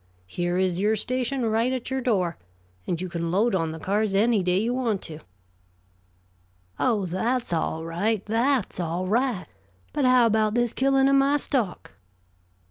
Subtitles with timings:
[0.25, 2.39] Here is your station right at your door,
[2.87, 5.19] and you can load on the cars any day you want to."
[6.79, 9.45] "Oh, that's all right, that's all right.
[9.93, 11.91] But how about this killing of my stock?"